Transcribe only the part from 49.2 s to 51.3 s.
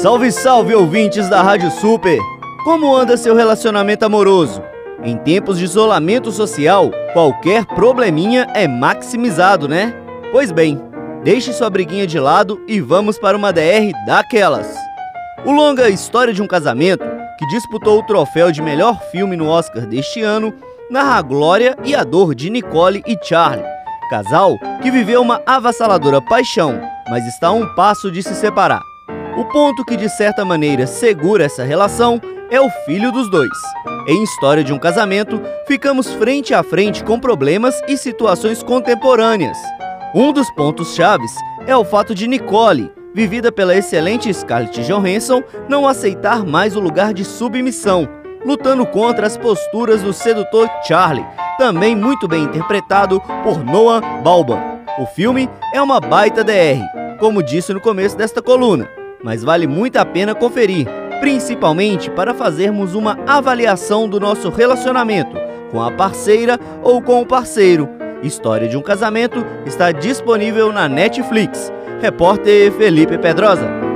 as posturas do sedutor Charlie,